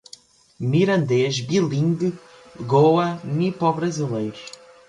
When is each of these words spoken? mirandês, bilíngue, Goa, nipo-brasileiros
mirandês, 0.59 1.39
bilíngue, 1.39 2.11
Goa, 2.61 3.21
nipo-brasileiros 3.23 4.43